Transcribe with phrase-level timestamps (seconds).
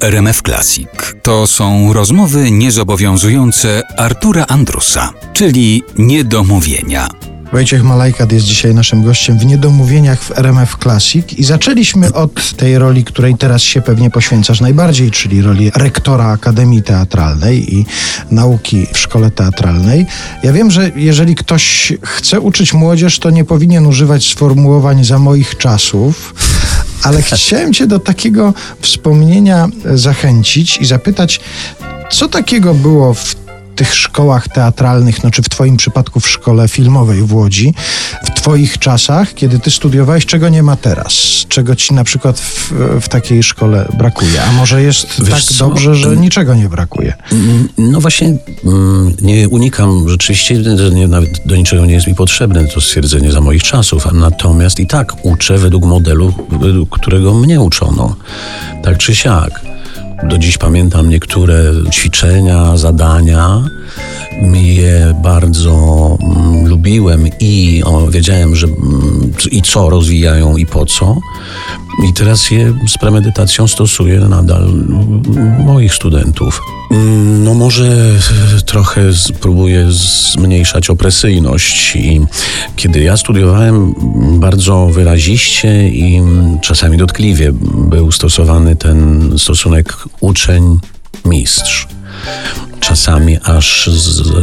[0.00, 0.88] RMF Classic.
[1.22, 7.08] To są rozmowy niezobowiązujące Artura Andrusa, czyli niedomówienia.
[7.52, 12.78] Wojciech Malajkat jest dzisiaj naszym gościem w Niedomówieniach w RMF Classic i zaczęliśmy od tej
[12.78, 17.86] roli, której teraz się pewnie poświęcasz najbardziej, czyli roli rektora Akademii Teatralnej i
[18.30, 20.06] nauki w szkole teatralnej.
[20.42, 25.56] Ja wiem, że jeżeli ktoś chce uczyć młodzież, to nie powinien używać sformułowań za moich
[25.56, 26.34] czasów,
[27.02, 31.40] ale chciałem Cię do takiego wspomnienia zachęcić i zapytać,
[32.10, 33.41] co takiego było w
[33.76, 37.74] tych szkołach teatralnych, no czy w Twoim przypadku w szkole filmowej w Łodzi,
[38.24, 41.12] w Twoich czasach, kiedy Ty studiowałeś, czego nie ma teraz?
[41.48, 44.42] Czego Ci na przykład w, w takiej szkole brakuje?
[44.42, 45.68] A może jest Wiesz tak co?
[45.68, 47.14] dobrze, że niczego nie brakuje?
[47.78, 50.54] No właśnie, mm, nie unikam rzeczywiście,
[51.08, 54.86] nawet do niczego nie jest mi potrzebne to stwierdzenie za moich czasów, a natomiast i
[54.86, 58.16] tak uczę według modelu, według którego mnie uczono.
[58.82, 59.60] Tak czy siak.
[60.22, 61.54] Do dziś pamiętam niektóre
[61.90, 63.62] ćwiczenia, zadania.
[64.52, 71.16] Je bardzo mm, lubiłem i o, wiedziałem, że mm, i co rozwijają i po co.
[72.08, 76.62] I teraz je z premedytacją stosuję nadal mm, moich studentów.
[77.44, 78.18] No może
[78.66, 82.20] trochę spróbuję zmniejszać opresyjność i
[82.76, 83.94] kiedy ja studiowałem
[84.40, 86.22] bardzo wyraziście i
[86.60, 91.88] czasami dotkliwie był stosowany ten stosunek uczeń-mistrz
[92.82, 93.90] czasami aż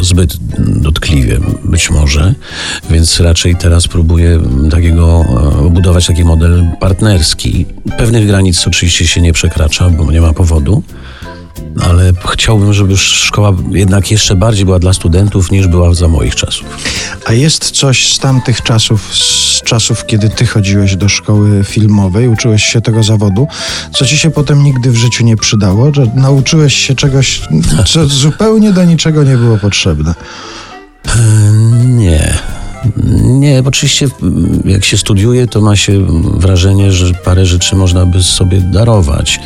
[0.02, 2.34] zbyt dotkliwie być może,
[2.90, 4.40] więc raczej teraz próbuję
[4.72, 5.26] takiego
[5.66, 7.66] e, budować taki model partnerski.
[7.98, 10.84] Pewnych granic oczywiście się nie przekracza, bo nie ma powodu,
[11.82, 16.66] ale chciałbym, żeby szkoła jednak jeszcze bardziej była dla studentów niż była za moich czasów.
[17.26, 22.64] A jest coś z tamtych czasów, z czasów, kiedy Ty chodziłeś do szkoły filmowej, uczyłeś
[22.64, 23.48] się tego zawodu,
[23.94, 25.94] co Ci się potem nigdy w życiu nie przydało?
[25.94, 27.42] Że nauczyłeś się czegoś,
[27.86, 30.14] co zupełnie do niczego nie było potrzebne?
[31.86, 32.59] Nie.
[33.24, 36.06] Nie, oczywiście mm, jak się studiuje, to ma się
[36.38, 39.40] wrażenie, że parę rzeczy można by sobie darować.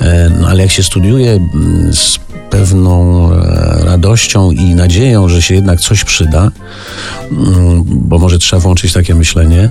[0.00, 2.18] E, No, ale jak się studiuje mm, z
[2.50, 6.50] pewną e, radością i nadzieją, że się jednak coś przyda,
[7.30, 9.70] mm, bo może trzeba włączyć takie myślenie,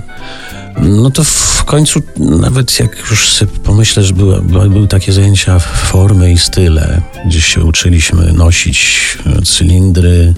[0.82, 6.32] no to w końcu, nawet jak już sobie pomyślę, że były, były, takie zajęcia formy
[6.32, 10.34] i style, gdzie się uczyliśmy nosić e, cylindry,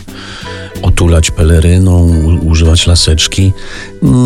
[0.83, 2.09] otulać peleryną,
[2.43, 3.53] używać laseczki.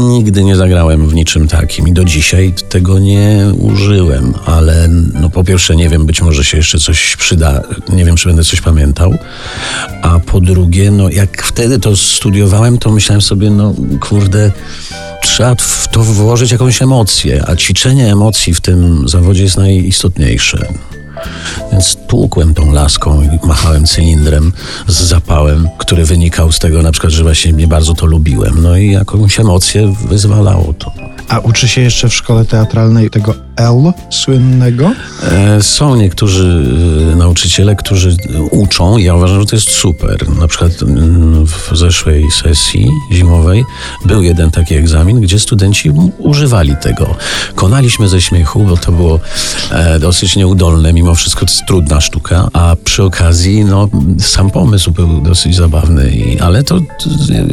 [0.09, 4.89] Nigdy nie zagrałem w niczym takim i do dzisiaj tego nie użyłem, ale
[5.21, 8.45] no po pierwsze nie wiem, być może się jeszcze coś przyda, nie wiem, czy będę
[8.45, 9.15] coś pamiętał,
[10.03, 14.53] a po drugie, no jak wtedy to studiowałem, to myślałem sobie, no kurde,
[15.23, 20.69] trzeba w to włożyć jakąś emocję, a ćwiczenie emocji w tym zawodzie jest najistotniejsze.
[21.73, 24.53] Więc tłukłem tą laską i machałem cylindrem
[24.89, 28.63] z zapałem, który wynikał z tego na przykład, że właśnie nie bardzo to lubiłem.
[28.63, 31.14] No i jakąś emocję wyzwalało to.
[31.35, 34.93] A uczy się jeszcze w szkole teatralnej tego L słynnego?
[35.23, 36.65] E, Są niektórzy
[37.13, 38.17] e, nauczyciele, którzy
[38.51, 38.99] uczą.
[38.99, 40.29] Ja uważam, że to jest super.
[40.29, 43.65] Na przykład mm, w zeszłej sesji zimowej
[44.05, 47.15] był jeden taki egzamin, gdzie studenci używali tego.
[47.55, 49.21] Konaliśmy ze śmiechu, bo to było
[49.71, 50.93] e, dosyć nieudolne.
[50.93, 53.89] Mimo wszystko trudna sztuka, a przy okazji no,
[54.21, 56.13] sam pomysł był dosyć zabawny.
[56.41, 56.81] Ale to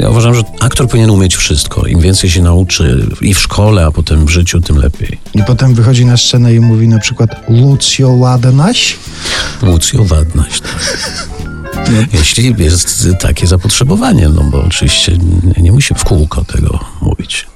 [0.02, 1.88] ja uważam, że aktor powinien umieć wszystko.
[1.88, 5.20] Im więcej się nauczy i w szkole, a potem w życiu, tym lepiej.
[5.34, 8.96] I potem wychodzi na scenę i mówi na przykład Lucio Ładenaś?
[9.62, 10.64] Lucja ładność.
[12.14, 17.51] Jeśli jest takie zapotrzebowanie, no bo oczywiście nie, nie musi w kółko tego mówić.